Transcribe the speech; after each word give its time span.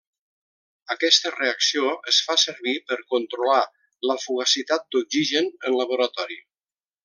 Aquesta 0.93 1.31
reacció 1.33 1.91
es 2.13 2.21
fa 2.29 2.37
servir 2.45 2.73
per 2.93 2.97
controlar 3.15 3.61
la 4.13 4.19
fugacitat 4.25 4.89
d'oxigen 4.97 5.53
en 5.71 5.81
laboratori. 5.85 6.41